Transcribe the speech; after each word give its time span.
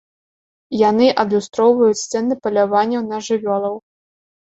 Яны 0.89 1.09
адлюстроўваюць 1.25 2.01
сцэны 2.05 2.41
паляванняў 2.43 3.01
на 3.15 3.25
жывёлаў. 3.33 3.83